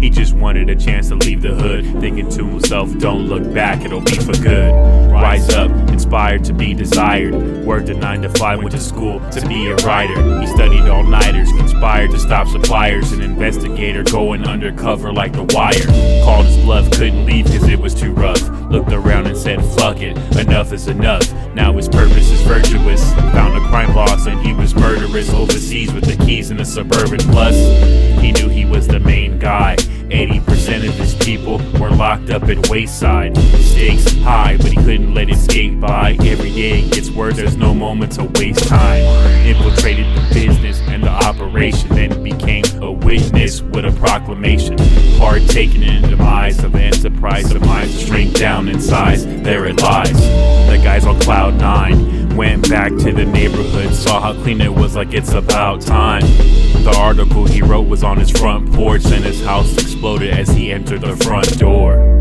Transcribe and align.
He 0.00 0.10
just 0.10 0.32
wanted 0.32 0.70
a 0.70 0.76
chance 0.76 1.08
to 1.08 1.16
leave 1.16 1.42
the 1.42 1.54
hood, 1.54 1.84
thinking 2.00 2.28
to 2.30 2.44
himself, 2.44 2.96
don't 2.98 3.26
look 3.26 3.52
back, 3.52 3.84
it'll 3.84 4.00
be 4.00 4.16
for 4.16 4.32
good. 4.34 4.72
Rise 5.10 5.48
up, 5.50 5.70
inspired 5.90 6.44
to 6.44 6.52
be 6.52 6.72
desired. 6.72 7.34
Worked 7.66 7.88
a 7.88 7.94
9 7.94 8.22
to 8.22 8.28
5, 8.28 8.58
went 8.58 8.70
to 8.70 8.78
school 8.78 9.18
to 9.30 9.40
be 9.48 9.66
a 9.66 9.74
writer. 9.76 10.40
He 10.40 10.46
studied 10.46 10.82
all 10.82 11.02
nighters, 11.02 11.50
conspired 11.50 12.12
to 12.12 12.20
stop 12.20 12.46
suppliers. 12.46 13.10
An 13.10 13.22
investigator 13.22 14.04
going 14.04 14.46
undercover 14.46 15.12
like 15.12 15.32
the 15.32 15.42
wire. 15.52 16.22
Called 16.24 16.46
his 16.46 16.56
bluff, 16.58 16.88
couldn't 16.92 17.26
leave 17.26 17.46
cause 17.46 17.68
it 17.68 17.80
was 17.80 17.92
too 17.94 18.12
rough. 18.12 18.40
Looked 18.70 18.92
around 18.92 19.26
and 19.26 19.36
said, 19.36 19.60
fuck 19.76 20.00
it, 20.00 20.16
enough 20.36 20.72
is 20.72 20.86
enough. 20.86 21.28
Now 21.54 21.72
his 21.72 21.88
purpose 21.88 22.30
is 22.30 22.40
virtuous. 22.42 23.12
Found 23.14 23.56
a 23.56 23.66
crime 23.68 23.92
boss 23.92 24.26
and 24.26 24.40
he 24.46 24.52
was 24.52 24.76
murderous 24.76 25.30
overseas 25.30 25.92
with 25.92 26.04
the 26.04 26.17
keys 26.28 26.50
in 26.50 26.60
a 26.60 26.64
suburban 26.64 27.18
plus. 27.32 27.56
He 28.20 28.32
knew 28.32 28.50
he 28.50 28.66
was 28.66 28.86
the 28.86 29.00
main 29.00 29.38
guy. 29.38 29.76
80% 30.10 30.86
of 30.86 30.94
his 30.94 31.14
people 31.14 31.56
were 31.80 31.90
locked 31.90 32.28
up 32.28 32.42
at 32.44 32.68
Wayside. 32.68 33.34
Stakes 33.36 34.14
high, 34.18 34.58
but 34.58 34.66
he 34.66 34.76
couldn't 34.76 35.14
let 35.14 35.30
it 35.30 35.38
skate 35.38 35.80
by. 35.80 36.18
Every 36.20 36.50
day 36.50 36.80
it 36.80 36.92
gets 36.92 37.08
worse, 37.10 37.36
there's 37.36 37.56
no 37.56 37.72
moment 37.72 38.12
to 38.12 38.24
waste 38.38 38.68
time. 38.68 39.04
Infiltrated 39.46 40.06
the 40.16 40.34
business 40.34 40.80
and 40.82 41.02
the 41.02 41.08
operation, 41.08 41.88
then 41.90 42.22
became 42.22 42.64
a 42.82 42.92
witness 42.92 43.62
with 43.62 43.86
a 43.86 43.92
proclamation. 43.92 44.76
Partaking 45.18 45.82
in 45.82 46.02
the 46.02 46.08
demise 46.08 46.62
of 46.62 46.72
the 46.72 46.82
enterprise, 46.82 47.48
the 47.48 47.60
minds 47.60 48.02
shrink 48.02 48.34
down 48.34 48.68
in 48.68 48.82
size. 48.82 49.24
There 49.24 49.64
it 49.64 49.80
lies. 49.80 50.12
The 50.12 50.78
guys 50.84 51.06
on 51.06 51.18
cloud 51.20 51.54
nine 51.58 52.17
went 52.38 52.70
back 52.70 52.90
to 52.90 53.10
the 53.10 53.24
neighborhood, 53.24 53.92
saw 53.92 54.20
how 54.20 54.32
clean 54.32 54.60
it 54.60 54.72
was, 54.72 54.94
like 54.94 55.12
it's 55.12 55.32
about 55.32 55.80
time. 55.80 56.22
The 56.84 56.94
article 56.96 57.44
he 57.44 57.62
wrote 57.62 57.88
was 57.88 58.04
on 58.04 58.16
his 58.16 58.30
front 58.30 58.72
porch, 58.72 59.04
and 59.06 59.24
his 59.24 59.44
house 59.44 59.72
exploded 59.72 60.30
as 60.30 60.48
he 60.48 60.70
entered 60.70 61.00
the 61.00 61.16
front 61.16 61.58
door. 61.58 62.17